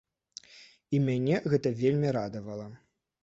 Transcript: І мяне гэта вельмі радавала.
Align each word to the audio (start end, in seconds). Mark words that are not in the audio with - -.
І 0.95 1.01
мяне 1.07 1.35
гэта 1.53 1.73
вельмі 1.81 2.13
радавала. 2.19 2.67